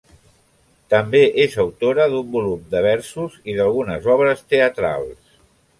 També 0.93 1.21
és 1.43 1.57
autora 1.65 2.07
d'un 2.15 2.33
volum 2.37 2.65
de 2.75 2.83
versos 2.87 3.37
i 3.53 3.57
d'algunes 3.61 4.13
obres 4.17 4.45
teatrals. 4.55 5.41